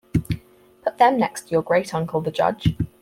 [0.83, 2.75] Put them next to your great-uncle the judge.